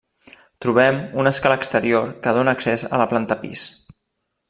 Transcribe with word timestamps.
Trobem 0.65 0.95
una 1.25 1.33
escala 1.37 1.57
exterior 1.61 2.09
que 2.25 2.33
dóna 2.39 2.57
accés 2.59 2.87
a 2.91 3.03
la 3.05 3.09
planta 3.15 3.43
pis. 3.47 3.69